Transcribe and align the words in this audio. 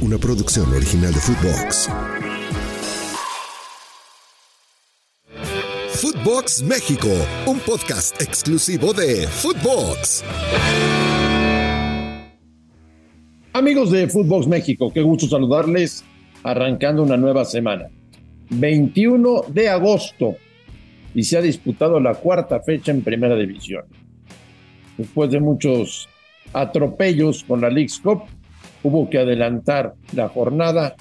una 0.00 0.18
producción 0.18 0.72
original 0.74 1.12
de 1.12 1.20
Footbox. 1.20 1.90
Footbox 5.88 6.62
México, 6.62 7.08
un 7.46 7.58
podcast 7.60 8.20
exclusivo 8.20 8.92
de 8.92 9.26
Footbox. 9.26 10.24
Amigos 13.52 13.90
de 13.90 14.08
Footbox 14.08 14.46
México, 14.46 14.92
qué 14.92 15.00
gusto 15.00 15.26
saludarles 15.26 16.04
arrancando 16.42 17.02
una 17.02 17.16
nueva 17.16 17.44
semana. 17.44 17.88
21 18.50 19.44
de 19.48 19.68
agosto 19.68 20.36
y 21.14 21.22
se 21.22 21.38
ha 21.38 21.42
disputado 21.42 21.98
la 21.98 22.14
cuarta 22.14 22.60
fecha 22.60 22.92
en 22.92 23.02
Primera 23.02 23.36
División. 23.36 23.84
Después 24.98 25.30
de 25.30 25.40
muchos 25.40 26.08
atropellos 26.52 27.42
con 27.44 27.60
la 27.60 27.70
League's 27.70 27.98
Cup, 27.98 28.24
hubo 28.82 29.08
que 29.10 29.18
adelantar 29.18 29.94
la 30.12 30.28
jornada 30.28 30.96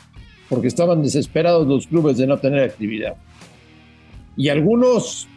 porque 0.50 0.68
estaban 0.68 1.02
desesperados 1.02 1.68
los 1.68 1.88
clubes 1.88 2.18
de 2.18 2.28
no 2.28 2.38
tener 2.38 2.64
actividad. 2.64 3.16
Y 4.38 4.50
algunos 4.50 5.28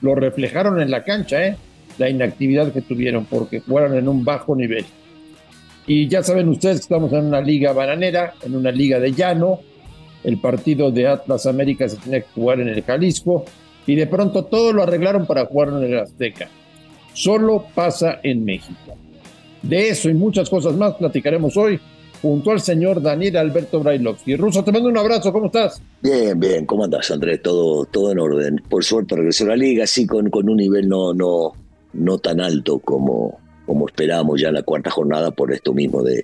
lo 0.00 0.14
reflejaron 0.14 0.80
en 0.80 0.90
la 0.90 1.04
cancha, 1.04 1.46
¿eh? 1.46 1.56
la 1.98 2.08
inactividad 2.08 2.72
que 2.72 2.80
tuvieron 2.80 3.26
porque 3.26 3.60
jugaron 3.60 3.96
en 3.96 4.08
un 4.08 4.24
bajo 4.24 4.56
nivel. 4.56 4.84
Y 5.86 6.08
ya 6.08 6.22
saben 6.22 6.48
ustedes 6.48 6.78
que 6.78 6.82
estamos 6.82 7.12
en 7.12 7.26
una 7.26 7.40
liga 7.40 7.72
bananera, 7.72 8.34
en 8.42 8.54
una 8.54 8.70
liga 8.70 8.98
de 9.00 9.12
llano. 9.12 9.60
El 10.22 10.38
partido 10.40 10.90
de 10.90 11.06
Atlas 11.06 11.46
América 11.46 11.88
se 11.88 11.96
tenía 11.96 12.20
que 12.20 12.28
jugar 12.34 12.60
en 12.60 12.68
el 12.68 12.82
Jalisco 12.82 13.44
y 13.86 13.94
de 13.94 14.06
pronto 14.06 14.44
todo 14.44 14.72
lo 14.72 14.82
arreglaron 14.82 15.26
para 15.26 15.46
jugar 15.46 15.68
en 15.68 15.82
el 15.92 15.98
Azteca. 15.98 16.48
Solo 17.14 17.66
pasa 17.74 18.20
en 18.22 18.44
México. 18.44 18.96
De 19.62 19.88
eso 19.88 20.08
y 20.08 20.14
muchas 20.14 20.48
cosas 20.48 20.74
más 20.74 20.94
platicaremos 20.94 21.56
hoy 21.56 21.80
junto 22.22 22.50
al 22.50 22.60
señor 22.60 23.00
Daniel 23.00 23.36
Alberto 23.38 23.80
Brailovsky. 23.80 24.36
Ruso, 24.36 24.62
te 24.62 24.72
mando 24.72 24.88
un 24.88 24.98
abrazo, 24.98 25.32
¿cómo 25.32 25.46
estás? 25.46 25.80
Bien, 26.02 26.38
bien, 26.38 26.66
¿cómo 26.66 26.84
andas, 26.84 27.10
Andrés? 27.10 27.40
Todo, 27.42 27.84
todo 27.86 28.12
en 28.12 28.18
orden. 28.18 28.62
Por 28.68 28.84
suerte 28.84 29.16
regresó 29.16 29.44
a 29.44 29.48
la 29.48 29.56
liga, 29.56 29.86
sí, 29.86 30.06
con, 30.06 30.30
con 30.30 30.48
un 30.48 30.56
nivel 30.56 30.88
no, 30.88 31.14
no, 31.14 31.52
no 31.92 32.18
tan 32.18 32.40
alto 32.40 32.78
como, 32.78 33.38
como 33.66 33.86
esperábamos 33.86 34.40
ya 34.40 34.48
en 34.48 34.54
la 34.54 34.62
cuarta 34.62 34.90
jornada 34.90 35.30
por 35.30 35.52
esto 35.52 35.72
mismo 35.72 36.02
de, 36.02 36.22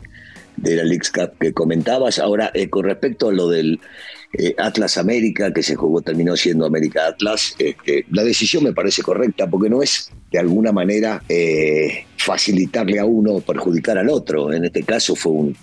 de 0.57 0.77
la 0.77 0.85
League 0.85 1.09
Cup 1.13 1.39
que 1.39 1.53
comentabas. 1.53 2.19
Ahora, 2.19 2.51
eh, 2.55 2.69
con 2.69 2.85
respecto 2.85 3.29
a 3.29 3.33
lo 3.33 3.49
del 3.49 3.81
eh, 4.39 4.55
Atlas 4.59 4.99
América, 4.99 5.53
que 5.53 5.63
se 5.63 5.77
jugó, 5.77 6.03
terminó 6.03 6.37
siendo 6.37 6.67
América 6.67 7.07
Atlas, 7.07 7.55
este, 7.59 8.05
la 8.11 8.25
decisión 8.25 8.65
me 8.65 8.73
parece 8.73 9.03
correcta 9.03 9.49
porque 9.49 9.71
no 9.71 9.83
es 9.83 10.11
de 10.31 10.39
alguna 10.39 10.73
manera 10.73 11.23
eh, 11.29 12.05
facilitarle 12.17 12.99
a 12.99 13.05
uno 13.05 13.35
o 13.35 13.41
perjudicar 13.41 13.99
al 13.99 14.09
otro. 14.09 14.53
En 14.53 14.65
este 14.65 14.83
caso 14.83 15.15
fue 15.15 15.33
un 15.33 15.57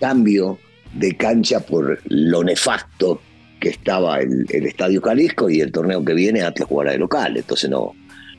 cambio 0.00 0.58
de 0.94 1.16
cancha 1.16 1.60
por 1.60 2.00
lo 2.06 2.44
nefasto 2.44 3.20
que 3.60 3.70
estaba 3.70 4.20
el, 4.20 4.46
Estadio 4.48 5.00
Jalisco 5.00 5.50
y 5.50 5.60
el 5.60 5.72
torneo 5.72 6.04
que 6.04 6.14
viene 6.14 6.42
Atlas 6.42 6.68
jugará 6.68 6.92
de 6.92 6.98
local. 6.98 7.36
Entonces 7.36 7.68
no, 7.70 7.92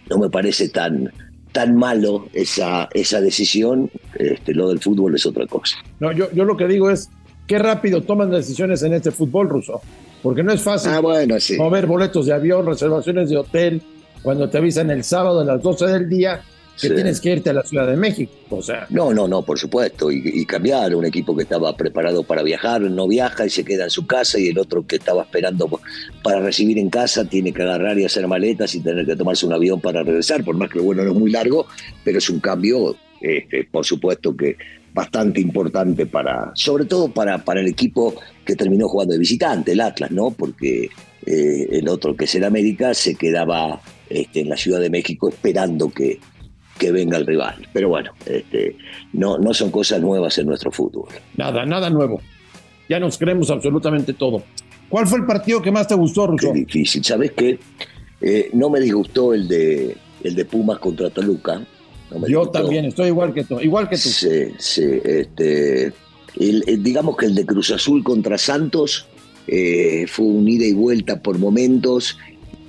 no 0.10 0.18
me 0.18 0.30
parece 0.30 0.70
tan, 0.70 1.12
tan 1.52 1.76
malo 1.76 2.30
esa, 2.34 2.88
esa 2.94 3.22
decisión. 3.22 3.90
Este, 4.16 4.54
lo 4.54 4.70
del 4.70 4.80
fútbol 4.80 5.16
es 5.16 5.26
otra 5.26 5.46
cosa. 5.48 5.78
No, 6.00 6.12
yo, 6.12 6.32
yo 6.32 6.46
lo 6.46 6.56
que 6.58 6.68
digo 6.68 6.90
es, 6.90 7.10
qué 7.48 7.60
rápido 7.60 8.02
toman 8.02 8.32
decisiones 8.32 8.82
en 8.84 8.94
este 8.94 9.12
fútbol 9.12 9.50
ruso. 9.50 9.82
Porque 10.24 10.42
no 10.44 10.52
es 10.52 10.62
fácil 10.62 10.92
Ah, 10.94 11.00
bueno, 11.02 11.40
sí. 11.40 11.56
mover 11.58 11.86
boletos 11.86 12.26
de 12.26 12.34
avión, 12.34 12.66
reservaciones 12.66 13.30
de 13.30 13.38
hotel, 13.38 13.82
cuando 14.24 14.50
te 14.50 14.58
avisan 14.58 14.90
el 14.90 15.04
sábado 15.04 15.42
a 15.42 15.46
las 15.46 15.62
12 15.62 15.86
del 15.86 16.10
día 16.10 16.42
que 16.82 16.88
Sí. 16.90 16.94
tienes 16.96 17.22
que 17.22 17.32
irte 17.32 17.52
a 17.52 17.54
la 17.54 17.62
Ciudad 17.64 17.88
de 17.88 17.96
México. 17.96 18.34
O 18.50 18.62
sea, 18.62 18.86
No, 18.90 19.14
no, 19.14 19.28
no, 19.28 19.44
por 19.44 19.58
supuesto. 19.60 20.12
Y, 20.12 20.22
y 20.26 20.46
cambiar 20.46 20.96
un 20.96 21.06
equipo 21.06 21.36
que 21.36 21.44
estaba 21.44 21.78
preparado 21.78 22.24
para 22.24 22.42
viajar, 22.42 22.82
no 22.82 23.08
viaja 23.08 23.46
y 23.46 23.50
se 23.50 23.64
queda 23.64 23.84
en 23.86 23.90
su 23.92 24.06
casa, 24.08 24.40
y 24.40 24.48
el 24.48 24.58
otro 24.58 24.86
que 24.86 24.96
estaba 24.98 25.22
esperando 25.22 25.70
para 26.24 26.40
recibir 26.40 26.78
en 26.80 26.90
casa 26.90 27.24
tiene 27.24 27.54
que 27.54 27.62
agarrar 27.62 27.98
y 28.00 28.04
hacer 28.06 28.28
maletas 28.28 28.74
y 28.76 28.82
tener 28.82 29.06
que 29.06 29.16
tomarse 29.16 29.46
un 29.46 29.54
avión 29.54 29.80
para 29.80 30.02
regresar, 30.04 30.44
por 30.44 30.56
más 30.58 30.70
que 30.72 30.80
bueno 30.80 31.04
no 31.04 31.12
es 31.12 31.18
muy 31.18 31.30
largo, 31.32 31.68
pero 32.04 32.18
es 32.18 32.30
un 32.30 32.40
cambio, 32.40 32.96
este, 33.26 33.64
por 33.64 33.86
supuesto 33.86 34.36
que 34.36 34.56
bastante 34.94 35.42
importante 35.42 36.06
para, 36.06 36.52
sobre 36.54 36.86
todo 36.86 37.10
para, 37.10 37.40
para 37.44 37.60
el 37.60 37.68
equipo 37.68 38.14
que 38.46 38.56
terminó 38.56 38.88
jugando 38.88 39.14
de 39.14 39.20
visitante, 39.20 39.72
el 39.74 39.82
Atlas, 39.82 40.12
¿no? 40.12 40.32
Porque 40.32 40.90
eh, 41.26 41.68
el 41.72 41.90
otro 41.90 42.16
que 42.16 42.26
es 42.26 42.36
el 42.36 42.44
América 42.44 42.94
se 42.94 43.16
quedaba 43.16 43.82
este, 44.10 44.42
en 44.42 44.50
la 44.50 44.56
Ciudad 44.56 44.80
de 44.80 44.90
México 44.90 45.28
esperando 45.28 45.90
que, 45.90 46.20
que 46.78 46.92
venga 46.92 47.18
el 47.18 47.26
rival. 47.26 47.68
Pero 47.74 47.90
bueno, 47.90 48.12
este, 48.26 48.78
no, 49.14 49.38
no 49.38 49.54
son 49.54 49.72
cosas 49.72 50.00
nuevas 50.02 50.38
en 50.38 50.46
nuestro 50.48 50.72
fútbol. 50.72 51.10
nada, 51.36 51.66
nada 51.66 51.90
nuevo. 51.90 52.22
Ya 52.88 53.00
nos 53.00 53.18
creemos 53.18 53.50
absolutamente 53.50 54.14
todo. 54.14 54.44
¿Cuál 54.88 55.08
fue 55.08 55.18
el 55.20 55.26
partido 55.26 55.62
que 55.62 55.72
más 55.72 55.88
te 55.88 55.96
gustó, 55.96 56.26
Qué 56.28 56.32
Ruso? 56.32 56.54
difícil. 56.54 57.04
¿Sabes 57.04 57.32
qué? 57.32 57.58
Eh, 58.22 58.50
no 58.54 58.70
me 58.70 58.80
disgustó 58.80 59.34
el 59.34 59.48
de, 59.48 59.98
el 60.24 60.36
de 60.36 60.46
Pumas 60.46 60.78
contra 60.80 61.10
Toluca. 61.10 61.60
No 62.20 62.28
Yo 62.28 62.48
también 62.50 62.86
estoy 62.86 63.08
igual 63.08 63.34
que 63.34 63.44
tú, 63.44 63.60
igual 63.60 63.90
que 63.90 63.96
tú. 63.98 64.10
Sí, 64.10 64.30
sí. 64.58 64.84
Este, 65.04 65.86
el- 66.40 66.64
el- 66.68 66.84
digamos 66.84 67.16
que 67.18 67.26
el 67.28 67.36
de 67.36 67.46
Cruz 67.46 67.72
Azul 67.72 68.04
contra 68.04 68.38
Santos 68.38 69.08
eh, 69.48 70.06
fue 70.08 70.26
un 70.26 70.48
ida 70.48 70.66
y 70.66 70.74
vuelta 70.74 71.22
por 71.22 71.38
momentos. 71.38 72.18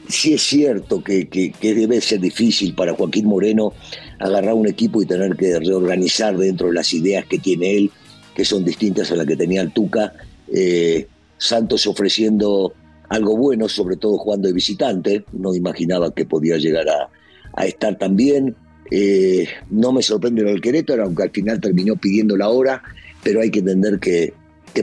Sí 0.08 0.34
es 0.34 0.42
cierto 0.42 1.02
que, 1.02 1.26
que- 1.28 1.50
que 1.52 1.74
debe 1.74 2.00
ser 2.00 2.20
difícil 2.20 2.74
para 2.74 2.94
Joaquín 2.94 3.26
Moreno 3.26 3.72
agarrar 4.18 4.54
un 4.54 4.68
equipo 4.68 5.00
y 5.02 5.06
tener 5.06 5.36
que 5.36 5.58
reorganizar 5.58 6.36
dentro 6.36 6.68
de 6.68 6.74
las 6.74 6.92
ideas 6.92 7.24
que 7.26 7.38
tiene 7.38 7.76
él, 7.76 7.90
que 8.34 8.44
son 8.44 8.64
distintas 8.64 9.10
a 9.10 9.16
las 9.16 9.26
que 9.26 9.36
tenía 9.36 9.62
el 9.62 9.72
Tuca. 9.72 10.12
Eh, 10.54 11.06
Santos 11.38 11.86
ofreciendo 11.86 12.72
algo 13.08 13.36
bueno, 13.36 13.68
sobre 13.68 13.96
todo 13.96 14.16
jugando 14.18 14.48
de 14.48 14.54
visitante. 14.54 15.24
No 15.32 15.54
imaginaba 15.54 16.12
que 16.14 16.24
podía 16.24 16.56
llegar 16.58 16.88
a, 16.88 17.08
a 17.54 17.66
estar 17.66 17.96
tan 17.98 18.16
bien. 18.16 18.54
Eh, 18.90 19.48
no 19.70 19.92
me 19.92 20.02
sorprende 20.02 20.42
lo 20.42 20.50
del 20.50 20.60
Querétaro, 20.60 21.04
aunque 21.04 21.24
al 21.24 21.30
final 21.30 21.60
terminó 21.60 21.96
pidiendo 21.96 22.36
la 22.36 22.48
hora, 22.48 22.82
pero 23.22 23.40
hay 23.40 23.50
que 23.50 23.60
entender 23.60 23.98
que, 23.98 24.32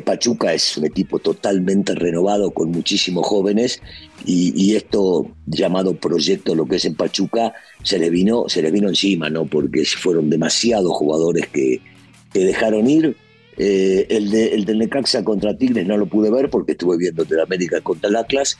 Pachuca 0.04 0.52
es 0.52 0.76
un 0.76 0.88
equipo 0.88 1.20
totalmente 1.20 1.94
renovado 1.94 2.50
con 2.50 2.72
muchísimos 2.72 3.28
jóvenes 3.28 3.80
y, 4.26 4.52
y 4.56 4.76
esto 4.76 5.28
llamado 5.46 5.96
proyecto, 5.96 6.56
lo 6.56 6.66
que 6.66 6.78
es 6.78 6.86
en 6.86 6.96
Pachuca, 6.96 7.54
se 7.84 8.00
le 8.00 8.10
vino, 8.10 8.46
se 8.48 8.64
le 8.64 8.72
vino 8.72 8.90
encima, 8.90 9.30
¿no? 9.30 9.46
Porque 9.46 9.86
fueron 9.86 10.32
demasiados 10.32 10.92
jugadores 10.94 11.46
que, 11.46 11.80
que 12.34 12.40
dejaron 12.40 12.90
ir. 12.90 13.16
Eh, 13.56 14.08
el, 14.10 14.32
de, 14.32 14.56
el 14.56 14.66
del 14.66 14.80
Necaxa 14.80 15.24
contra 15.24 15.56
Tigres 15.56 15.86
no 15.86 15.96
lo 15.96 16.08
pude 16.08 16.32
ver 16.32 16.50
porque 16.50 16.72
estuve 16.72 16.98
viendo 16.98 17.24
de 17.24 17.40
América 17.40 17.80
contra 17.82 18.10
el 18.10 18.16
Atlas 18.16 18.58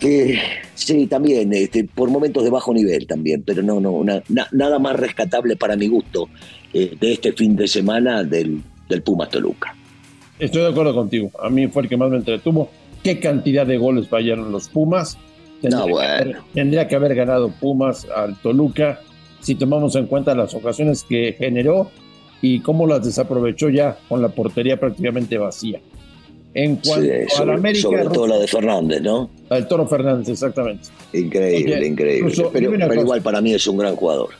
que 0.00 0.38
sí, 0.74 1.06
también, 1.06 1.52
este, 1.52 1.84
por 1.84 2.08
momentos 2.10 2.44
de 2.44 2.50
bajo 2.50 2.72
nivel 2.72 3.06
también, 3.06 3.42
pero 3.44 3.62
no, 3.62 3.80
no, 3.80 4.04
na- 4.04 4.22
na- 4.28 4.48
nada 4.52 4.78
más 4.78 4.96
rescatable 4.96 5.56
para 5.56 5.76
mi 5.76 5.88
gusto 5.88 6.28
eh, 6.72 6.96
de 7.00 7.12
este 7.14 7.32
fin 7.32 7.56
de 7.56 7.66
semana 7.66 8.22
del, 8.22 8.62
del 8.88 9.02
Pumas 9.02 9.28
Toluca. 9.30 9.74
Estoy 10.38 10.62
de 10.62 10.68
acuerdo 10.68 10.94
contigo. 10.94 11.30
A 11.42 11.50
mí 11.50 11.66
fue 11.66 11.82
el 11.82 11.88
que 11.88 11.96
más 11.96 12.10
me 12.10 12.16
entretuvo. 12.18 12.70
¿Qué 13.02 13.18
cantidad 13.18 13.66
de 13.66 13.76
goles 13.76 14.08
fallaron 14.08 14.52
los 14.52 14.68
Pumas? 14.68 15.18
Tendría, 15.60 15.80
No, 15.80 15.86
que, 15.86 15.92
bueno. 15.92 16.12
haber, 16.14 16.36
tendría 16.54 16.86
que 16.86 16.94
haber 16.94 17.14
ganado 17.16 17.50
Pumas 17.60 18.06
al 18.14 18.40
Toluca 18.40 19.00
si 19.40 19.56
tomamos 19.56 19.96
en 19.96 20.06
cuenta 20.06 20.34
las 20.36 20.54
ocasiones 20.54 21.04
que 21.08 21.34
generó 21.36 21.90
y 22.40 22.60
cómo 22.60 22.86
las 22.86 23.04
desaprovechó 23.04 23.68
ya 23.68 23.98
con 24.08 24.22
la 24.22 24.28
portería 24.28 24.78
prácticamente 24.78 25.38
vacía. 25.38 25.80
En 26.54 26.76
cuanto 26.76 27.02
Sí, 27.06 27.10
a 27.10 27.18
la 27.20 27.28
sobre, 27.28 27.52
América, 27.54 27.82
sobre 27.82 28.04
todo 28.04 28.26
la 28.26 28.38
de 28.38 28.46
Fernández, 28.48 29.02
¿no? 29.02 29.30
al 29.50 29.68
Toro 29.68 29.86
Fernández, 29.86 30.28
exactamente. 30.28 30.88
Increíble, 31.12 31.86
increíble. 31.86 32.18
incluso, 32.30 32.50
pero 32.52 32.70
cosa. 32.72 32.94
igual 33.00 33.22
para 33.22 33.40
mí 33.40 33.54
es 33.54 33.66
un 33.66 33.78
gran 33.78 33.96
jugador. 33.96 34.30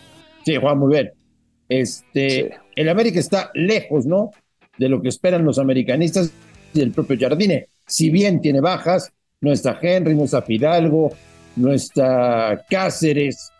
Sí, 0.45 0.57
juega 0.57 0.75
muy 0.75 0.95
bien. 0.95 1.11
Este, 1.69 2.31
Sí. 2.31 2.49
El 2.77 2.89
América 2.89 3.21
está 3.21 3.51
lejos, 3.55 4.07
¿no? 4.07 4.31
De 4.79 4.89
lo 4.89 5.03
que 5.03 5.09
esperan 5.09 5.45
los 5.45 5.59
americanistas 5.59 6.31
y 6.73 6.81
el 6.81 6.93
propio 6.93 7.17
Jardine. 7.19 7.69
Si 7.87 8.11
bien 8.11 8.41
tiene 8.41 8.61
bajas, 8.61 9.13
no 9.41 9.53
está 9.53 9.79
Henry, 9.81 10.15
no 10.15 10.25
está 10.25 10.43
Fidalgo, 10.43 11.13
no 11.57 11.73
está 11.73 12.65
Cáceres. 12.71 13.51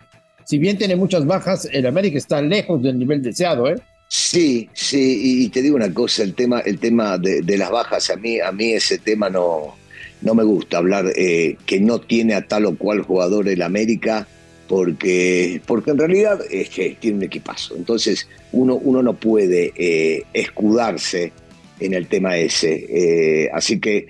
Si 0.45 0.59
bien 0.59 0.79
tiene 0.79 0.97
muchas 0.97 1.27
bajas, 1.27 1.69
el 1.73 1.87
América 1.87 2.17
está 2.19 2.41
lejos 2.41 2.83
del 2.83 2.99
nivel 2.99 3.23
deseado, 3.23 3.69
¿eh? 3.69 3.77
Sí, 4.09 4.71
sí, 4.73 5.43
y, 5.45 5.49
te 5.51 5.61
digo 5.61 5.77
una 5.77 5.93
cosa, 5.93 6.23
el 6.23 6.35
tema, 6.35 6.61
el 6.61 6.79
tema 6.79 7.19
de, 7.19 7.59
las 7.59 7.71
bajas, 7.71 8.09
a 8.09 8.17
mí, 8.17 8.41
a 8.41 8.51
mí 8.53 8.73
ese 8.73 8.97
tema 8.97 9.29
no, 9.29 9.77
no 10.23 10.35
me 10.35 10.45
gusta 10.45 10.79
hablar 10.79 11.13
eh, 11.15 11.59
que 11.67 11.79
no 11.79 12.01
tiene 12.01 12.33
a 12.33 12.49
tal 12.49 12.65
o 12.65 12.77
cual 12.77 13.03
jugador 13.03 13.49
el 13.49 13.61
América, 13.61 14.27
porque, 14.67 15.61
porque 15.67 15.91
en 15.91 15.99
realidad 15.99 16.41
es 16.51 16.71
que 16.71 16.97
tiene 16.99 17.19
un 17.19 17.23
equipazo. 17.25 17.77
Entonces, 17.77 18.27
uno, 18.53 18.77
uno 18.77 19.03
no 19.03 19.13
puede 19.15 19.73
eh, 19.77 20.25
escudarse 20.33 21.33
en 21.79 21.93
el 21.93 22.07
tema 22.07 22.39
ese. 22.39 22.87
Eh, 22.89 23.51
así 23.53 23.79
que, 23.79 24.07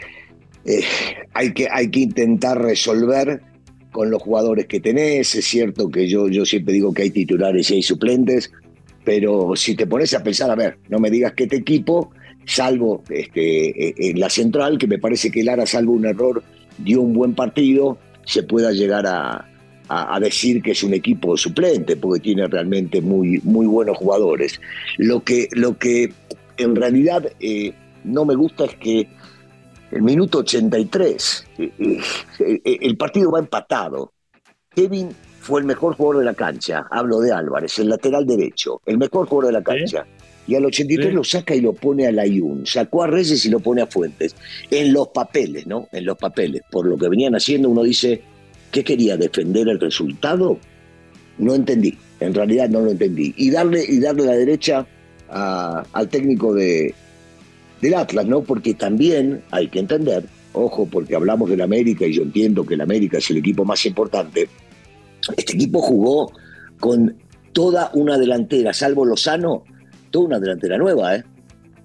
hay 1.32 1.52
que 1.54 1.66
hay 1.70 1.90
que 1.90 2.00
intentar 2.00 2.60
resolver 2.60 3.40
con 3.90 4.10
los 4.10 4.22
jugadores 4.22 4.66
que 4.66 4.78
tenés. 4.78 5.34
Es 5.34 5.44
cierto 5.44 5.90
que 5.90 6.06
yo, 6.06 6.28
yo 6.28 6.44
siempre 6.44 6.74
digo 6.74 6.94
que 6.94 7.02
hay 7.02 7.10
titulares 7.10 7.70
y 7.70 7.74
hay 7.74 7.82
suplentes, 7.82 8.52
pero 9.08 9.56
si 9.56 9.74
te 9.74 9.86
pones 9.86 10.12
a 10.12 10.22
pensar, 10.22 10.50
a 10.50 10.54
ver, 10.54 10.80
no 10.90 10.98
me 10.98 11.10
digas 11.10 11.32
que 11.32 11.44
este 11.44 11.56
equipo 11.56 12.10
salvo 12.44 13.02
este, 13.08 14.10
en 14.10 14.20
la 14.20 14.28
central, 14.28 14.76
que 14.76 14.86
me 14.86 14.98
parece 14.98 15.30
que 15.30 15.42
Lara, 15.42 15.64
salvo 15.64 15.92
un 15.92 16.04
error, 16.04 16.42
dio 16.76 17.00
un 17.00 17.14
buen 17.14 17.34
partido, 17.34 17.96
se 18.26 18.42
pueda 18.42 18.70
llegar 18.70 19.06
a, 19.06 19.46
decir 20.20 20.60
que 20.60 20.72
es 20.72 20.82
un 20.82 20.92
equipo 20.92 21.38
suplente, 21.38 21.96
porque 21.96 22.20
tiene 22.20 22.46
realmente 22.48 23.00
muy, 23.00 23.40
muy 23.44 23.64
buenos 23.64 23.96
jugadores. 23.96 24.60
Lo 24.98 25.24
que, 25.24 25.48
lo 25.52 25.78
que 25.78 26.12
en 26.58 26.76
realidad 26.76 27.32
eh, 27.40 27.72
no 28.04 28.26
me 28.26 28.34
gusta 28.34 28.66
es 28.66 28.74
que 28.74 29.08
el 29.90 30.02
minuto 30.02 30.40
83, 30.40 31.46
eh, 31.56 31.72
eh, 32.40 32.78
el 32.82 32.98
partido 32.98 33.30
va 33.30 33.38
empatado. 33.38 34.12
Kevin 34.74 35.08
fue 35.48 35.60
el 35.62 35.66
mejor 35.66 35.96
jugador 35.96 36.18
de 36.18 36.24
la 36.26 36.34
cancha, 36.34 36.86
hablo 36.90 37.20
de 37.20 37.32
Álvarez, 37.32 37.78
el 37.78 37.88
lateral 37.88 38.26
derecho, 38.26 38.82
el 38.84 38.98
mejor 38.98 39.26
jugador 39.26 39.46
de 39.46 39.58
la 39.58 39.64
cancha. 39.64 40.04
Y 40.46 40.54
al 40.54 40.66
83 40.66 41.14
lo 41.14 41.24
saca 41.24 41.54
y 41.54 41.62
lo 41.62 41.72
pone 41.72 42.06
a 42.06 42.12
Layun. 42.12 42.66
Sacó 42.66 43.02
a 43.02 43.06
Reyes 43.06 43.46
y 43.46 43.48
lo 43.48 43.58
pone 43.60 43.80
a 43.80 43.86
Fuentes. 43.86 44.36
En 44.70 44.92
los 44.92 45.08
papeles, 45.08 45.66
¿no? 45.66 45.88
En 45.90 46.04
los 46.04 46.18
papeles. 46.18 46.62
Por 46.70 46.86
lo 46.86 46.98
que 46.98 47.08
venían 47.08 47.34
haciendo, 47.34 47.70
uno 47.70 47.82
dice, 47.82 48.20
¿qué 48.70 48.84
quería? 48.84 49.16
¿Defender 49.16 49.68
el 49.68 49.80
resultado? 49.80 50.58
No 51.38 51.54
entendí. 51.54 51.96
En 52.20 52.34
realidad 52.34 52.68
no 52.68 52.80
lo 52.80 52.90
entendí. 52.90 53.32
Y 53.38 53.50
darle, 53.50 53.82
y 53.88 54.00
darle 54.00 54.26
la 54.26 54.36
derecha 54.36 54.86
al 55.30 56.08
técnico 56.10 56.52
de, 56.52 56.94
del 57.80 57.94
Atlas, 57.94 58.26
¿no? 58.26 58.42
Porque 58.42 58.74
también 58.74 59.42
hay 59.50 59.68
que 59.68 59.78
entender, 59.78 60.24
ojo, 60.52 60.86
porque 60.86 61.14
hablamos 61.14 61.48
del 61.48 61.62
América 61.62 62.06
y 62.06 62.12
yo 62.12 62.22
entiendo 62.22 62.66
que 62.66 62.74
el 62.74 62.82
América 62.82 63.16
es 63.16 63.30
el 63.30 63.38
equipo 63.38 63.64
más 63.64 63.84
importante. 63.86 64.48
Este 65.36 65.54
equipo 65.54 65.80
jugó 65.80 66.32
con 66.80 67.16
toda 67.52 67.90
una 67.94 68.18
delantera, 68.18 68.72
salvo 68.72 69.04
Lozano, 69.04 69.64
toda 70.10 70.26
una 70.26 70.40
delantera 70.40 70.78
nueva, 70.78 71.16
¿eh? 71.16 71.24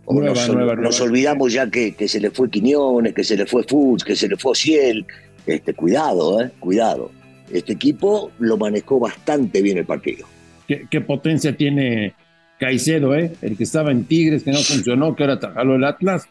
nos, 0.08 1.02
olvidamos 1.02 1.54
ya 1.54 1.70
que, 1.70 1.96
se 2.08 2.20
le 2.20 2.32
fue 2.32 2.50
Quiñones, 2.50 3.14
que 3.14 3.24
se 3.24 3.38
le 3.38 3.46
fue 3.46 3.64
Fuchs, 3.64 4.04
que 4.04 4.16
se 4.16 4.28
le 4.28 4.38
fue 4.38 4.56
Ciel. 4.56 5.06
Este, 5.46 5.74
cuidado, 5.74 6.42
¿eh? 6.42 6.52
Cuidado. 6.60 7.12
Este 7.52 7.74
equipo 7.74 8.32
lo 8.40 8.58
manejó 8.58 9.00
bastante 9.00 9.62
bien 9.62 9.78
el 9.78 9.86
partido. 9.86 10.28
¿Qué, 10.68 11.02
potencia 11.02 11.56
tiene 11.56 12.14
Caicedo, 12.60 13.16
¿eh? 13.16 13.34
El 13.42 13.58
que 13.58 13.64
estaba 13.64 13.92
en 13.92 14.06
Tigres, 14.06 14.44
que 14.44 14.52
no 14.52 14.60
funcionó, 14.60 15.16
que 15.16 15.24
ahora 15.24 15.40
trabajó 15.40 15.76
el 15.76 15.84
Atlas. 15.84 16.24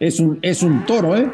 Es 0.00 0.20
un, 0.20 0.38
es 0.42 0.62
un 0.62 0.84
toro, 0.86 1.16
¿eh? 1.16 1.30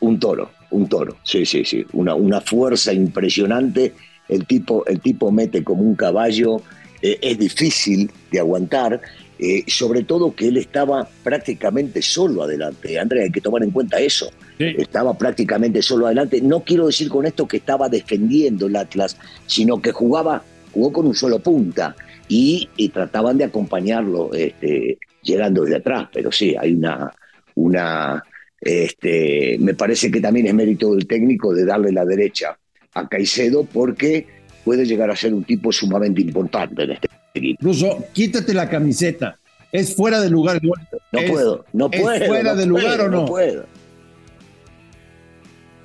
Un, 0.00 0.18
toro, 0.18 0.50
un 0.70 0.88
toro. 0.88 1.16
Sí, 1.22 1.44
sí, 1.44 1.64
sí. 1.64 1.84
Una, 1.92 2.14
una 2.14 2.40
fuerza 2.40 2.92
impresionante. 2.92 3.94
El 4.28 4.46
tipo, 4.46 4.84
el 4.86 5.00
tipo 5.00 5.30
mete 5.30 5.64
como 5.64 5.82
un 5.82 5.94
caballo 5.94 6.62
eh, 7.02 7.18
es 7.20 7.38
difícil 7.38 8.10
de 8.30 8.40
aguantar, 8.40 9.00
eh, 9.38 9.64
sobre 9.66 10.02
todo 10.02 10.34
que 10.34 10.48
él 10.48 10.56
estaba 10.56 11.08
prácticamente 11.22 12.02
solo 12.02 12.42
adelante. 12.42 12.98
Andrea, 12.98 13.24
hay 13.24 13.30
que 13.30 13.40
tomar 13.40 13.62
en 13.62 13.70
cuenta 13.70 13.98
eso. 14.00 14.30
Estaba 14.58 15.16
prácticamente 15.16 15.82
solo 15.82 16.06
adelante. 16.06 16.40
No 16.40 16.64
quiero 16.64 16.86
decir 16.86 17.08
con 17.08 17.24
esto 17.24 17.46
que 17.46 17.58
estaba 17.58 17.88
defendiendo 17.88 18.66
el 18.66 18.74
Atlas, 18.74 19.16
sino 19.46 19.80
que 19.80 19.92
jugaba, 19.92 20.42
jugó 20.72 20.92
con 20.92 21.06
un 21.06 21.14
solo 21.14 21.38
punta 21.38 21.94
y, 22.26 22.68
trataban 22.92 23.38
de 23.38 23.44
acompañarlo 23.44 24.34
este, 24.34 24.98
llegando 25.22 25.62
desde 25.62 25.76
atrás. 25.76 26.08
Pero 26.12 26.32
sí, 26.32 26.56
hay 26.58 26.74
una, 26.74 27.12
una 27.54 28.24
este, 28.60 29.56
me 29.60 29.74
parece 29.74 30.10
que 30.10 30.20
también 30.20 30.46
es 30.46 30.54
mérito 30.54 30.92
del 30.92 31.06
técnico 31.06 31.54
de 31.54 31.64
darle 31.64 31.92
la 31.92 32.04
derecha 32.04 32.58
a 32.94 33.08
Caicedo 33.08 33.64
porque 33.64 34.26
puede 34.64 34.84
llegar 34.84 35.10
a 35.10 35.16
ser 35.16 35.34
un 35.34 35.44
tipo 35.44 35.72
sumamente 35.72 36.20
importante 36.20 36.82
en 36.82 36.92
este 36.92 37.08
equipo. 37.34 37.60
Incluso 37.60 38.04
quítate 38.12 38.54
la 38.54 38.68
camiseta. 38.68 39.38
¿Es 39.72 39.94
fuera 39.94 40.20
de 40.20 40.30
lugar? 40.30 40.60
No 40.62 41.20
puedo, 41.28 41.64
no 41.72 41.90
puedo. 41.90 42.12
¿Es 42.12 42.26
fuera 42.26 42.54
de 42.54 42.66
lugar 42.66 43.00
o 43.00 43.08
no? 43.08 43.20
No 43.22 43.26
puedo. 43.26 43.66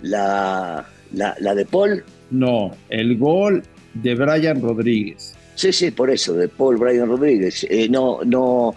La, 0.01 0.85
la, 1.13 1.55
de 1.55 1.65
Paul. 1.65 2.03
No, 2.29 2.75
el 2.89 3.17
gol 3.17 3.63
de 3.93 4.15
Brian 4.15 4.61
Rodríguez. 4.61 5.33
Sí, 5.55 5.71
sí, 5.71 5.91
por 5.91 6.09
eso, 6.09 6.33
de 6.33 6.47
Paul 6.47 6.77
Brian 6.77 7.07
Rodríguez. 7.07 7.65
Eh, 7.69 7.87
no, 7.89 8.19
no. 8.25 8.73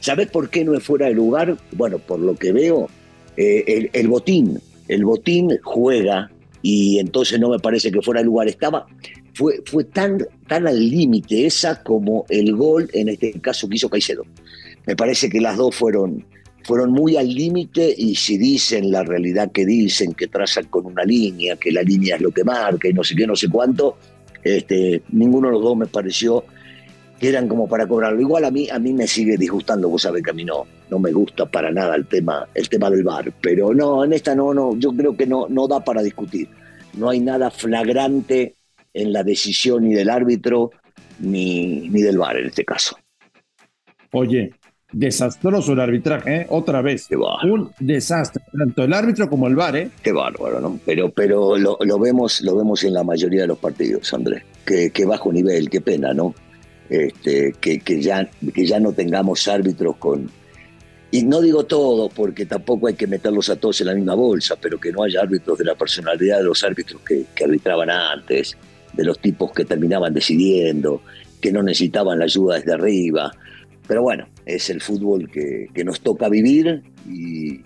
¿Sabes 0.00 0.30
por 0.30 0.48
qué 0.48 0.64
no 0.64 0.74
es 0.74 0.82
fuera 0.82 1.06
de 1.06 1.14
lugar? 1.14 1.56
Bueno, 1.72 1.98
por 1.98 2.20
lo 2.20 2.34
que 2.34 2.52
veo, 2.52 2.88
eh, 3.36 3.64
el, 3.66 3.90
el, 3.92 4.08
botín. 4.08 4.58
El 4.88 5.04
botín 5.04 5.58
juega 5.62 6.30
y 6.62 6.98
entonces 6.98 7.40
no 7.40 7.48
me 7.48 7.58
parece 7.58 7.90
que 7.90 8.02
fuera 8.02 8.20
de 8.20 8.26
lugar. 8.26 8.48
Estaba, 8.48 8.86
fue, 9.34 9.62
fue 9.64 9.84
tan, 9.84 10.18
tan 10.46 10.66
al 10.66 10.78
límite 10.78 11.46
esa 11.46 11.82
como 11.82 12.24
el 12.28 12.54
gol, 12.54 12.88
en 12.92 13.08
este 13.08 13.32
caso 13.40 13.68
que 13.68 13.76
hizo 13.76 13.88
Caicedo. 13.88 14.24
Me 14.86 14.96
parece 14.96 15.28
que 15.28 15.40
las 15.40 15.56
dos 15.56 15.74
fueron, 15.74 16.24
fueron 16.64 16.92
muy 16.92 17.16
al 17.16 17.28
límite 17.28 17.94
y 17.96 18.14
si 18.14 18.38
dicen 18.38 18.90
la 18.90 19.02
realidad 19.02 19.52
que 19.52 19.64
dicen, 19.64 20.12
que 20.14 20.26
trazan 20.26 20.66
con 20.66 20.86
una 20.86 21.04
línea, 21.04 21.56
que 21.56 21.72
la 21.72 21.82
línea 21.82 22.16
es 22.16 22.22
lo 22.22 22.30
que 22.30 22.44
marca 22.44 22.88
y 22.88 22.92
no 22.92 23.04
sé 23.04 23.14
qué, 23.14 23.26
no 23.26 23.36
sé 23.36 23.48
cuánto, 23.48 23.96
este, 24.42 25.02
ninguno 25.10 25.48
de 25.48 25.54
los 25.54 25.62
dos 25.62 25.76
me 25.76 25.86
pareció 25.86 26.44
que 27.18 27.28
eran 27.28 27.48
como 27.48 27.68
para 27.68 27.86
cobrarlo. 27.86 28.20
Igual 28.20 28.44
a 28.44 28.50
mí, 28.50 28.68
a 28.70 28.78
mí 28.78 28.92
me 28.92 29.06
sigue 29.06 29.36
disgustando, 29.36 29.88
vos 29.88 30.02
sabés 30.02 30.22
que 30.22 30.30
a 30.30 30.34
mí 30.34 30.44
no, 30.44 30.66
no 30.90 30.98
me 30.98 31.12
gusta 31.12 31.46
para 31.46 31.70
nada 31.70 31.94
el 31.96 32.06
tema, 32.06 32.48
el 32.54 32.68
tema 32.68 32.90
del 32.90 33.04
bar, 33.04 33.32
pero 33.40 33.72
no, 33.72 34.04
en 34.04 34.12
esta 34.12 34.34
no, 34.34 34.52
no, 34.52 34.76
yo 34.76 34.92
creo 34.92 35.16
que 35.16 35.26
no, 35.26 35.46
no 35.48 35.68
da 35.68 35.82
para 35.84 36.02
discutir. 36.02 36.48
No 36.94 37.10
hay 37.10 37.20
nada 37.20 37.50
flagrante 37.50 38.54
en 38.92 39.12
la 39.12 39.22
decisión 39.22 39.84
ni 39.84 39.94
del 39.94 40.10
árbitro 40.10 40.70
ni, 41.20 41.88
ni 41.88 42.02
del 42.02 42.18
VAR 42.18 42.36
en 42.36 42.46
este 42.46 42.64
caso. 42.64 42.96
Oye, 44.12 44.52
desastroso 44.92 45.72
el 45.72 45.80
arbitraje, 45.80 46.36
¿eh? 46.36 46.46
otra 46.48 46.82
vez. 46.82 47.08
Un 47.44 47.70
desastre, 47.78 48.42
tanto 48.56 48.84
el 48.84 48.92
árbitro 48.92 49.28
como 49.28 49.46
el 49.46 49.54
VAR. 49.54 49.76
¿eh? 49.76 49.90
Qué 50.02 50.12
bárbaro, 50.12 50.60
¿no? 50.60 50.80
Pero, 50.84 51.10
pero 51.10 51.56
lo, 51.56 51.98
vemos, 51.98 52.40
lo 52.42 52.56
vemos 52.56 52.82
en 52.84 52.94
la 52.94 53.04
mayoría 53.04 53.42
de 53.42 53.48
los 53.48 53.58
partidos, 53.58 54.12
Andrés. 54.12 54.42
Qué, 54.64 55.04
bajo 55.04 55.32
nivel, 55.32 55.68
qué 55.68 55.80
pena, 55.80 56.12
¿no? 56.12 56.34
Este, 56.88 57.54
que, 57.60 57.80
que, 57.80 58.00
ya, 58.00 58.28
que 58.52 58.66
ya 58.66 58.80
no 58.80 58.92
tengamos 58.92 59.46
árbitros 59.46 59.96
con... 59.96 60.30
Y 61.12 61.24
no 61.24 61.40
digo 61.40 61.64
todo, 61.64 62.08
porque 62.08 62.46
tampoco 62.46 62.86
hay 62.86 62.94
que 62.94 63.06
meterlos 63.06 63.50
a 63.50 63.56
todos 63.56 63.80
en 63.80 63.88
la 63.88 63.94
misma 63.94 64.14
bolsa, 64.14 64.56
pero 64.60 64.78
que 64.78 64.92
no 64.92 65.02
haya 65.02 65.20
árbitros 65.22 65.58
de 65.58 65.64
la 65.64 65.74
personalidad 65.74 66.38
de 66.38 66.44
los 66.44 66.62
árbitros 66.62 67.00
que, 67.02 67.24
que 67.34 67.44
arbitraban 67.44 67.90
antes, 67.90 68.56
de 68.92 69.04
los 69.04 69.18
tipos 69.18 69.50
que 69.52 69.64
terminaban 69.64 70.14
decidiendo, 70.14 71.02
que 71.40 71.52
no 71.52 71.62
necesitaban 71.62 72.18
la 72.18 72.26
ayuda 72.26 72.56
desde 72.56 72.74
arriba. 72.74 73.32
Pero 73.86 74.02
bueno, 74.02 74.28
es 74.46 74.70
el 74.70 74.80
fútbol 74.80 75.28
que, 75.30 75.68
nos 75.84 76.00
toca 76.00 76.28
vivir 76.28 76.82
y, 77.08 77.60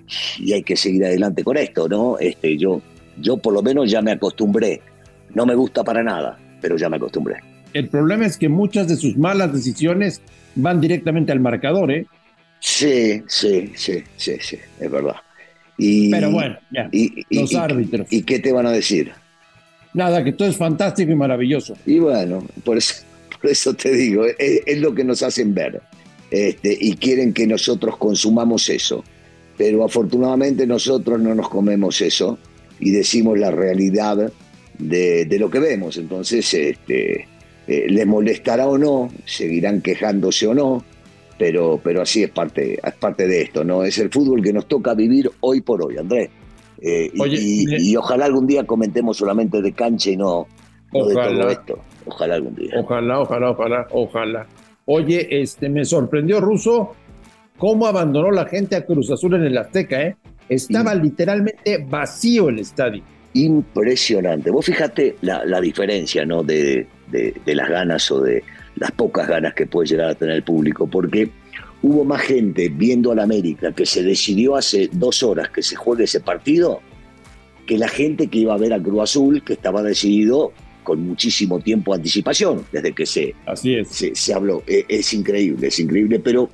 hay 0.52 0.62
que 0.62 0.76
seguir 0.76 1.04
adelante 1.04 1.44
con 1.44 1.56
esto, 1.56 1.88
¿no? 1.88 2.18
Este, 2.18 2.56
yo, 2.56 2.80
yo 3.20 3.36
por 3.36 3.52
lo 3.52 3.62
menos 3.62 3.90
ya 3.90 4.00
me 4.00 4.12
acostumbré. 4.12 4.80
No 5.34 5.44
me 5.44 5.54
gusta 5.54 5.84
para 5.84 6.02
nada, 6.02 6.38
pero 6.60 6.76
ya 6.76 6.88
me 6.88 6.96
acostumbré. 6.96 7.36
El 7.72 7.88
problema 7.88 8.24
es 8.24 8.38
que 8.38 8.48
muchas 8.48 8.88
de 8.88 8.96
sus 8.96 9.16
malas 9.16 9.52
decisiones 9.52 10.22
van 10.54 10.80
directamente 10.80 11.32
al 11.32 11.40
marcador, 11.40 11.90
¿eh? 11.90 12.06
Sí, 12.64 13.22
sí, 13.26 13.72
sí, 13.76 14.02
sí, 14.16 14.36
sí, 14.40 14.58
es 14.80 14.90
verdad. 14.90 15.16
Y, 15.76 16.10
pero 16.10 16.30
bueno, 16.30 16.56
ya, 16.72 16.88
los 17.28 17.54
árbitros. 17.54 18.06
¿Y 18.08 18.22
qué 18.22 18.38
te 18.38 18.52
van 18.52 18.64
a 18.64 18.70
decir? 18.70 19.12
Nada, 19.92 20.24
que 20.24 20.32
todo 20.32 20.48
es 20.48 20.56
fantástico 20.56 21.12
y 21.12 21.14
maravilloso. 21.14 21.76
Y 21.84 21.98
bueno, 21.98 22.42
por 22.64 22.78
eso, 22.78 23.04
por 23.38 23.50
eso 23.50 23.74
te 23.74 23.92
digo, 23.92 24.24
es, 24.38 24.78
lo 24.78 24.94
que 24.94 25.04
nos 25.04 25.22
hacen 25.22 25.52
ver. 25.52 25.82
Este, 26.30 26.74
y 26.80 26.96
quieren 26.96 27.34
que 27.34 27.46
nosotros 27.46 27.98
consumamos 27.98 28.70
eso. 28.70 29.04
Pero 29.58 29.84
afortunadamente 29.84 30.66
nosotros 30.66 31.20
no 31.20 31.34
nos 31.34 31.50
comemos 31.50 32.00
eso 32.00 32.38
y 32.80 32.92
decimos 32.92 33.38
la 33.38 33.50
realidad 33.50 34.32
de, 34.78 35.36
lo 35.38 35.50
que 35.50 35.58
vemos. 35.58 35.98
Entonces, 35.98 36.54
este, 36.54 37.28
eh, 37.66 37.86
les 37.90 38.06
molestará 38.06 38.66
o 38.68 38.78
no, 38.78 39.12
seguirán 39.26 39.82
quejándose 39.82 40.46
o 40.46 40.54
no, 40.54 40.82
pero, 41.38 41.80
pero 41.82 42.02
así 42.02 42.22
es 42.22 42.30
parte, 42.30 42.78
es 42.82 42.94
parte 42.94 43.26
de 43.26 43.42
esto, 43.42 43.64
¿no? 43.64 43.84
Es 43.84 43.98
el 43.98 44.10
fútbol 44.10 44.42
que 44.42 44.52
nos 44.52 44.66
toca 44.66 44.94
vivir 44.94 45.30
hoy 45.40 45.60
por 45.60 45.84
hoy, 45.84 45.98
Andrés. 45.98 46.30
Eh, 46.80 47.10
y, 47.14 47.96
ojalá 47.96 48.26
algún 48.26 48.46
día 48.46 48.64
comentemos 48.64 49.16
solamente 49.16 49.62
de 49.62 49.72
cancha 49.72 50.10
y 50.10 50.16
no, 50.16 50.46
de 50.92 51.14
todo 51.14 51.48
esto. 51.48 51.78
Ojalá 52.06 52.34
algún 52.34 52.54
día. 52.54 52.74
Ojalá, 52.76 53.20
ojalá, 53.20 53.50
ojalá, 53.50 53.86
ojalá. 53.90 54.46
Oye, 54.84 55.26
este 55.40 55.68
me 55.68 55.84
sorprendió 55.84 56.40
Russo 56.40 56.92
cómo 57.56 57.86
abandonó 57.86 58.30
la 58.30 58.44
gente 58.46 58.76
a 58.76 58.84
Cruz 58.84 59.10
Azul 59.10 59.34
en 59.34 59.44
el 59.44 59.56
Azteca, 59.56 60.02
¿eh? 60.02 60.16
Estaba 60.48 60.94
literalmente 60.94 61.78
vacío 61.88 62.50
el 62.50 62.58
estadio. 62.58 63.02
Impresionante. 63.32 64.50
Vos 64.50 64.66
fíjate 64.66 65.16
la, 65.22 65.60
diferencia, 65.60 66.26
¿no? 66.26 66.42
De, 66.42 66.86
de, 67.10 67.34
de 67.44 67.54
las 67.54 67.70
ganas 67.70 68.10
o 68.10 68.20
de 68.20 68.44
las 68.76 68.90
pocas 68.92 69.28
ganas 69.28 69.54
que 69.54 69.66
puede 69.66 69.88
llegar 69.88 70.10
a 70.10 70.14
tener 70.14 70.36
el 70.36 70.42
público, 70.42 70.86
porque 70.86 71.30
hubo 71.82 72.04
más 72.04 72.22
gente 72.22 72.68
viendo 72.68 73.12
al 73.12 73.20
América 73.20 73.72
que 73.72 73.86
se 73.86 74.02
decidió 74.02 74.56
hace 74.56 74.88
dos 74.92 75.22
horas 75.22 75.50
que 75.50 75.62
se 75.62 75.76
juegue 75.76 76.04
ese 76.04 76.20
partido 76.20 76.80
que 77.66 77.78
la 77.78 77.88
gente 77.88 78.26
que 78.28 78.38
iba 78.38 78.54
a 78.54 78.58
ver 78.58 78.72
a 78.72 78.82
Cruz 78.82 79.02
Azul, 79.02 79.42
que 79.42 79.54
estaba 79.54 79.82
decidido 79.82 80.52
con 80.82 81.06
muchísimo 81.06 81.60
tiempo 81.60 81.92
de 81.92 81.98
anticipación, 81.98 82.66
desde 82.70 82.92
que 82.92 83.06
se, 83.06 83.34
Así 83.46 83.74
es. 83.74 83.88
se, 83.88 84.34
habló. 84.34 84.62
E, 84.66 84.84
es, 84.88 85.14
increíble, 85.14 85.68
es 85.68 85.78
increíble, 85.78 86.20
pero 86.20 86.50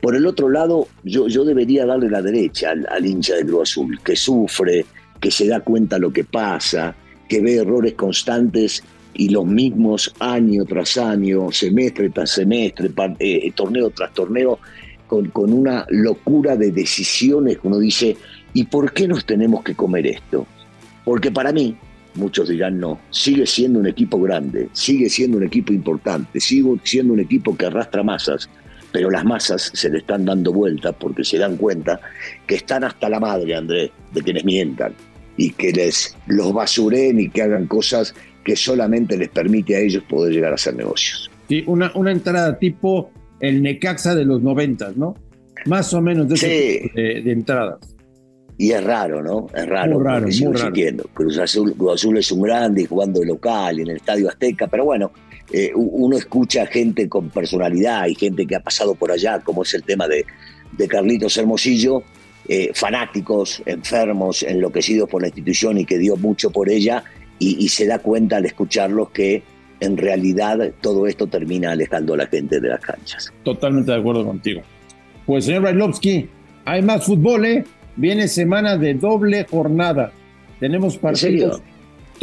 Por 0.00 0.14
el 0.14 0.26
otro 0.26 0.48
lado, 0.50 0.86
yo, 1.02 1.28
yo 1.28 1.44
debería 1.44 1.86
darle 1.86 2.10
la 2.10 2.20
derecha 2.20 2.70
al, 2.70 2.86
al 2.88 3.06
hincha 3.06 3.36
de 3.36 3.46
Cruz 3.46 3.70
Azul, 3.70 3.98
que 4.04 4.14
sufre, 4.14 4.84
que 5.18 5.30
se 5.30 5.48
da 5.48 5.60
cuenta 5.60 5.98
lo 5.98 6.12
que 6.12 6.24
pasa, 6.24 6.94
que 7.28 7.40
ve 7.40 7.56
errores 7.56 7.94
constantes 7.94 8.84
y 9.14 9.28
los 9.28 9.46
mismos 9.46 10.12
año 10.18 10.64
tras 10.64 10.98
año, 10.98 11.50
semestre 11.50 12.10
tras 12.10 12.30
semestre, 12.30 12.90
eh, 13.18 13.52
torneo 13.54 13.90
tras 13.90 14.12
torneo, 14.12 14.58
con, 15.06 15.28
con, 15.30 15.52
una 15.52 15.86
locura 15.90 16.56
de 16.56 16.72
decisiones 16.72 17.58
uno 17.62 17.78
dice, 17.78 18.16
¿y 18.52 18.64
por 18.64 18.92
qué 18.92 19.06
nos 19.06 19.24
tenemos 19.24 19.62
que 19.62 19.74
comer 19.74 20.06
esto? 20.06 20.46
Porque 21.04 21.30
para 21.30 21.52
mí, 21.52 21.76
muchos 22.14 22.48
dirán 22.48 22.78
no, 22.80 22.98
sigue 23.10 23.46
siendo 23.46 23.78
un 23.78 23.86
equipo 23.86 24.20
grande, 24.20 24.68
sigue 24.72 25.08
siendo 25.08 25.36
un 25.36 25.44
equipo 25.44 25.72
importante, 25.72 26.40
sigue 26.40 26.70
siendo 26.82 27.12
un 27.12 27.20
equipo 27.20 27.56
que 27.56 27.66
arrastra 27.66 28.02
masas, 28.02 28.48
pero 28.92 29.10
las 29.10 29.24
masas 29.24 29.70
se 29.74 29.90
le 29.90 29.98
están 29.98 30.24
dando 30.24 30.52
vuelta 30.52 30.92
porque 30.92 31.24
se 31.24 31.38
dan 31.38 31.56
cuenta 31.56 32.00
que 32.46 32.56
están 32.56 32.84
hasta 32.84 33.08
la 33.08 33.20
madre, 33.20 33.54
Andrés, 33.54 33.90
de 34.12 34.22
quienes 34.22 34.44
mientan 34.44 34.94
y 35.36 35.50
que 35.50 35.72
les 35.72 36.16
los 36.26 36.52
basuren 36.52 37.20
y 37.20 37.28
que 37.28 37.42
hagan 37.42 37.66
cosas 37.66 38.14
que 38.44 38.56
solamente 38.56 39.16
les 39.16 39.28
permite 39.28 39.76
a 39.76 39.80
ellos 39.80 40.02
poder 40.04 40.32
llegar 40.32 40.52
a 40.52 40.54
hacer 40.54 40.76
negocios. 40.76 41.30
Sí, 41.48 41.64
una, 41.66 41.92
una 41.94 42.12
entrada 42.12 42.58
tipo 42.58 43.10
el 43.40 43.62
Necaxa 43.62 44.14
de 44.14 44.24
los 44.24 44.42
noventas, 44.42 44.96
¿no? 44.96 45.14
Más 45.66 45.92
o 45.94 46.00
menos 46.00 46.28
de, 46.28 46.34
ese 46.34 46.90
de, 46.94 47.32
entradas. 47.32 47.78
Y 48.56 48.70
es 48.70 48.84
raro, 48.84 49.22
¿no? 49.22 49.48
Es 49.54 49.66
raro. 49.66 49.94
Muy 49.94 50.04
raro, 50.04 50.26
muy 50.26 50.52
raro. 50.56 51.04
Cruz 51.12 51.38
Azul, 51.38 51.74
Cruz 51.74 51.94
Azul 51.94 52.18
es 52.18 52.30
un 52.30 52.42
grande 52.42 52.82
y 52.82 52.86
jugando 52.86 53.20
de 53.20 53.26
local 53.26 53.80
en 53.80 53.88
el 53.88 53.96
Estadio 53.96 54.28
Azteca, 54.28 54.68
pero 54.68 54.84
bueno, 54.84 55.10
eh, 55.52 55.72
uno 55.74 56.16
escucha 56.16 56.66
gente 56.66 57.08
con 57.08 57.30
personalidad 57.30 58.06
y 58.06 58.14
gente 58.14 58.46
que 58.46 58.56
ha 58.56 58.60
pasado 58.60 58.94
por 58.94 59.10
allá, 59.10 59.40
como 59.40 59.62
es 59.62 59.74
el 59.74 59.82
tema 59.82 60.06
de, 60.06 60.24
de 60.72 60.88
Carlitos 60.88 61.36
Hermosillo, 61.36 62.02
eh, 62.48 62.70
fanáticos, 62.74 63.62
enfermos, 63.66 64.42
enloquecidos 64.42 65.08
por 65.08 65.22
la 65.22 65.28
institución 65.28 65.78
y 65.78 65.84
que 65.84 65.98
dio 65.98 66.16
mucho 66.16 66.50
por 66.50 66.68
ella, 66.70 67.04
y, 67.38 67.68
se 67.68 67.86
da 67.86 67.98
cuenta 67.98 68.36
al 68.36 68.46
escucharlos 68.46 69.10
que 69.10 69.42
en 69.80 69.96
realidad 69.96 70.72
todo 70.80 71.06
esto 71.06 71.26
termina 71.26 71.72
alejando 71.72 72.14
a 72.14 72.18
la 72.18 72.26
gente 72.26 72.58
de 72.60 72.68
las 72.68 72.80
canchas. 72.80 73.32
Totalmente 73.42 73.92
de 73.92 73.98
acuerdo 73.98 74.24
contigo. 74.24 74.62
Pues 75.26 75.44
señor 75.44 75.62
Brailovsky, 75.62 76.28
hay 76.64 76.80
más 76.80 77.04
fútbol, 77.04 77.44
¿eh? 77.44 77.64
Viene 77.96 78.28
semana 78.28 78.78
de 78.78 78.94
doble 78.94 79.44
jornada. 79.44 80.12
Tenemos 80.58 80.96
partidos 80.96 81.60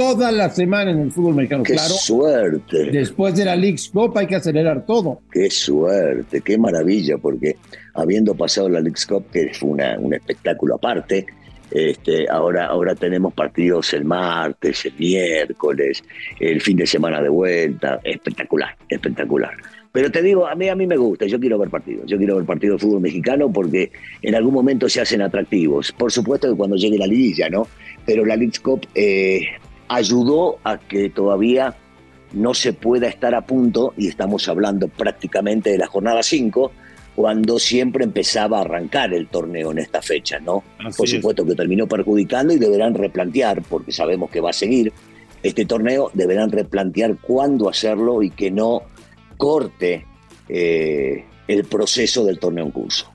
toda 0.02 0.32
la 0.32 0.50
semana 0.50 0.90
en 0.90 1.00
el 1.00 1.12
fútbol 1.12 1.36
mexicano. 1.36 1.62
¡Qué 1.62 1.78
suerte! 1.78 2.90
Después 2.92 3.36
de 3.36 3.46
la 3.46 3.56
League's 3.56 3.90
Cup 3.90 4.18
hay 4.18 4.26
que 4.26 4.36
acelerar 4.36 4.84
todo. 4.84 5.22
¡Qué 5.32 5.48
suerte! 5.52 6.42
¡Qué 6.42 6.58
maravilla! 6.58 7.20
Porque 7.20 7.56
habiendo 7.94 8.34
pasado 8.34 8.68
la 8.68 8.80
League's 8.80 9.06
Cup, 9.06 9.26
que 9.32 9.54
fue 9.54 9.70
una, 9.70 10.00
un 10.00 10.16
espectáculo 10.16 10.74
aparte, 10.76 11.28
este, 11.70 12.28
ahora, 12.28 12.66
ahora 12.66 12.96
tenemos 12.96 13.32
partidos 13.36 13.94
el 13.94 14.04
martes, 14.04 14.86
el 14.86 14.94
miércoles, 14.98 16.04
el 16.40 16.60
fin 16.62 16.78
de 16.78 16.88
semana 16.88 17.22
de 17.22 17.30
vuelta. 17.30 18.00
Espectacular, 18.04 18.76
espectacular. 18.90 19.54
Pero 19.92 20.10
te 20.10 20.24
digo, 20.24 20.48
a 20.48 20.56
mí, 20.56 20.68
a 20.68 20.76
mí 20.76 20.88
me 20.88 20.98
gusta, 20.98 21.28
yo 21.28 21.40
quiero 21.40 21.60
ver 21.60 21.70
partidos. 21.70 22.08
Yo 22.08 22.18
quiero 22.18 22.38
ver 22.38 22.46
partidos 22.46 22.82
de 22.82 22.88
fútbol 22.88 23.02
mexicano 23.02 23.54
porque 23.54 23.92
en 24.24 24.34
algún 24.34 24.56
momento 24.56 24.90
se 24.90 25.00
hacen 25.00 25.22
atractivos. 25.22 25.92
Por 25.92 26.12
supuesto 26.12 26.50
que 26.50 26.58
cuando 26.58 26.76
llegue 26.76 26.98
la 26.98 27.06
liguilla, 27.06 27.50
¿no? 27.50 27.68
Pero 28.04 28.26
la 28.26 28.36
League's 28.36 28.60
Cup 28.60 28.88
eh, 28.96 29.42
ayudó 29.92 30.58
a 30.64 30.78
que 30.78 31.10
todavía 31.10 31.76
no 32.32 32.54
se 32.54 32.72
pueda 32.72 33.08
estar 33.08 33.36
a 33.36 33.46
punto, 33.46 33.94
y 33.98 34.08
estamos 34.08 34.48
hablando 34.48 34.88
prácticamente 34.88 35.70
de 35.70 35.78
la 35.78 35.88
jornada 35.88 36.24
5, 36.24 36.72
cuando 37.14 37.60
siempre 37.60 38.06
empezaba 38.06 38.60
a 38.60 38.62
arrancar 38.62 39.14
el 39.14 39.28
torneo 39.28 39.72
en 39.72 39.80
esta 39.80 40.02
fecha, 40.02 40.40
¿no? 40.40 40.64
Por 40.96 41.10
supuesto 41.10 41.46
que 41.46 41.56
terminó 41.56 41.88
perjudicando 41.88 42.54
y 42.54 42.58
deberán 42.58 42.94
replantear, 42.94 43.62
porque 43.64 43.92
sabemos 43.92 44.32
que 44.32 44.40
va 44.40 44.52
a 44.52 44.54
seguir 44.54 44.94
este 45.44 45.66
torneo, 45.66 46.10
deberán 46.14 46.52
replantear 46.52 47.18
cuándo 47.18 47.68
hacerlo 47.68 48.24
y 48.24 48.30
que 48.30 48.50
no 48.50 48.84
corte 49.36 50.06
eh, 50.48 51.26
el 51.50 51.66
proceso 51.66 52.24
del 52.24 52.40
torneo 52.40 52.66
en 52.66 52.72
curso. 52.72 53.12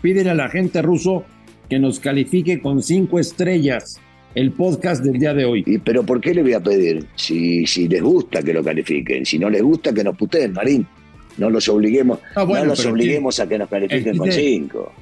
Pídele 0.00 0.30
a 0.30 0.34
la 0.34 0.48
gente 0.48 0.80
ruso 0.80 1.24
que 1.68 1.78
nos 1.78 2.00
califique 2.00 2.62
con 2.62 2.82
cinco 2.82 3.18
estrellas 3.18 4.00
el 4.34 4.52
podcast 4.52 5.02
del 5.04 5.18
día 5.18 5.34
de 5.34 5.44
hoy. 5.44 5.62
¿Y 5.66 5.78
pero 5.78 6.04
por 6.04 6.20
qué 6.20 6.34
le 6.34 6.42
voy 6.42 6.54
a 6.54 6.60
pedir? 6.60 7.06
Si, 7.14 7.66
si 7.66 7.88
les 7.88 8.02
gusta 8.02 8.42
que 8.42 8.52
lo 8.52 8.62
califiquen, 8.62 9.24
si 9.24 9.38
no 9.38 9.48
les 9.48 9.62
gusta 9.62 9.92
que 9.92 10.04
nos 10.04 10.16
puteen, 10.16 10.52
Marín. 10.52 10.86
No 11.36 11.50
los 11.50 11.68
obliguemos, 11.68 12.20
ah, 12.36 12.44
no 12.44 12.64
los 12.64 12.86
obliguemos 12.86 13.40
a 13.40 13.48
que 13.48 13.58
nos 13.58 13.68
califiquen 13.68 14.16
con 14.16 14.30
cinco. 14.30 14.92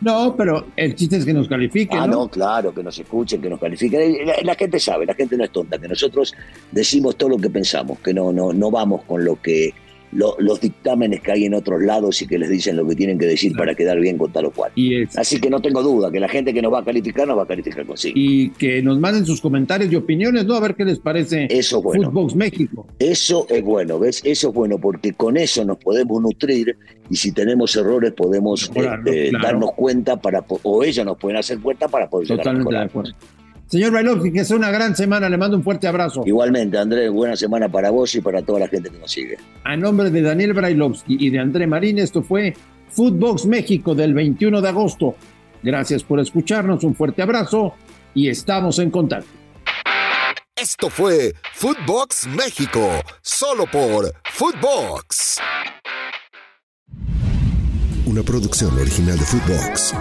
No, 0.00 0.34
pero 0.36 0.66
el 0.74 0.94
chiste 0.94 1.18
es 1.18 1.24
que 1.24 1.32
nos 1.32 1.48
califiquen. 1.48 1.98
Ah, 1.98 2.06
no, 2.06 2.28
claro, 2.28 2.74
que 2.74 2.82
nos 2.82 2.98
escuchen, 2.98 3.40
que 3.40 3.48
nos 3.48 3.60
califiquen. 3.60 4.16
La, 4.42 4.54
gente 4.54 4.80
sabe, 4.80 5.06
la 5.06 5.14
gente 5.14 5.36
no 5.36 5.44
es 5.44 5.50
tonta, 5.50 5.78
que 5.78 5.86
nosotros 5.86 6.34
decimos 6.72 7.16
todo 7.16 7.30
lo 7.30 7.38
que 7.38 7.50
pensamos, 7.50 8.00
que 8.00 8.12
no, 8.12 8.32
no, 8.32 8.52
no 8.52 8.70
vamos 8.70 9.02
con 9.04 9.24
lo 9.24 9.40
que 9.40 9.72
los 10.12 10.60
dictámenes 10.60 11.20
que 11.20 11.32
hay 11.32 11.44
en 11.46 11.54
otros 11.54 11.82
lados 11.82 12.20
y 12.22 12.26
que 12.26 12.38
les 12.38 12.50
dicen 12.50 12.76
lo 12.76 12.86
que 12.86 12.94
tienen 12.94 13.18
que 13.18 13.26
decir 13.26 13.54
para 13.56 13.74
quedar 13.74 13.98
bien 13.98 14.18
con 14.18 14.30
tal 14.30 14.46
o 14.46 14.50
cual. 14.50 14.72
Así 15.16 15.40
que 15.40 15.48
no 15.48 15.60
tengo 15.60 15.82
duda 15.82 16.10
que 16.10 16.20
la 16.20 16.28
gente 16.28 16.52
que 16.52 16.60
nos 16.60 16.72
va 16.72 16.80
a 16.80 16.84
calificar 16.84 17.26
nos 17.26 17.38
va 17.38 17.44
a 17.44 17.46
calificar 17.46 17.86
con 17.86 17.96
sí. 17.96 18.12
Y 18.14 18.50
que 18.50 18.82
nos 18.82 18.98
manden 18.98 19.24
sus 19.24 19.40
comentarios 19.40 19.90
y 19.90 19.96
opiniones, 19.96 20.44
¿no? 20.44 20.54
A 20.54 20.60
ver 20.60 20.74
qué 20.74 20.84
les 20.84 20.98
parece 20.98 21.46
eso 21.50 21.78
es 21.78 21.82
bueno. 21.82 22.04
Footbox 22.04 22.34
México. 22.36 22.86
Eso 22.98 23.46
es 23.48 23.62
bueno, 23.62 23.98
¿ves? 23.98 24.20
Eso 24.24 24.48
es 24.48 24.54
bueno 24.54 24.78
porque 24.78 25.12
con 25.12 25.36
eso 25.36 25.64
nos 25.64 25.78
podemos 25.78 26.20
nutrir 26.20 26.76
y 27.08 27.16
si 27.16 27.32
tenemos 27.32 27.74
errores 27.76 28.12
podemos 28.12 28.70
este, 28.74 29.30
darnos 29.42 29.72
cuenta 29.72 30.20
para 30.20 30.44
o 30.62 30.84
ellos 30.84 31.04
nos 31.04 31.18
pueden 31.18 31.38
hacer 31.38 31.58
cuenta 31.60 31.88
para 31.88 32.08
poder 32.08 32.28
Totalmente 32.28 32.74
de 32.74 32.80
acuerdo. 32.80 33.12
Señor 33.72 33.92
Brailovsky, 33.92 34.30
que 34.30 34.44
sea 34.44 34.58
una 34.58 34.70
gran 34.70 34.94
semana. 34.94 35.30
Le 35.30 35.38
mando 35.38 35.56
un 35.56 35.64
fuerte 35.64 35.88
abrazo. 35.88 36.24
Igualmente, 36.26 36.76
Andrés, 36.76 37.10
buena 37.10 37.34
semana 37.36 37.70
para 37.70 37.88
vos 37.88 38.14
y 38.14 38.20
para 38.20 38.42
toda 38.42 38.60
la 38.60 38.68
gente 38.68 38.90
que 38.90 38.98
nos 38.98 39.10
sigue. 39.10 39.38
A 39.64 39.74
nombre 39.78 40.10
de 40.10 40.20
Daniel 40.20 40.52
Brailovsky 40.52 41.16
y 41.18 41.30
de 41.30 41.38
André 41.38 41.66
Marín, 41.66 41.98
esto 41.98 42.22
fue 42.22 42.54
Footbox 42.90 43.46
México 43.46 43.94
del 43.94 44.12
21 44.12 44.60
de 44.60 44.68
agosto. 44.68 45.14
Gracias 45.62 46.04
por 46.04 46.20
escucharnos, 46.20 46.84
un 46.84 46.94
fuerte 46.94 47.22
abrazo 47.22 47.72
y 48.12 48.28
estamos 48.28 48.78
en 48.78 48.90
contacto. 48.90 49.30
Esto 50.54 50.90
fue 50.90 51.32
Footbox 51.54 52.26
México, 52.26 52.90
solo 53.22 53.64
por 53.64 54.12
Footbox. 54.34 55.38
Una 58.04 58.22
producción 58.22 58.78
original 58.78 59.18
de 59.18 59.24
Footbox. 59.24 59.94